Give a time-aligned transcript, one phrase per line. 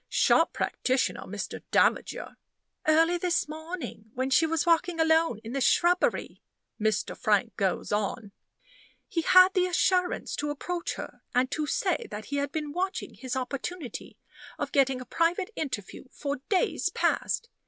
[0.09, 1.61] Sharp practitioner, Mr.
[1.69, 2.35] Davager."
[2.87, 6.41] "Early this morning, when she was walking alone in the shrubbery,"
[6.81, 7.15] Mr.
[7.15, 8.31] Frank goes on,
[9.07, 13.13] "he had the assurance to approach her, and to say that he had been watching
[13.13, 14.17] his opportunity
[14.57, 17.49] of getting a private interview for days past.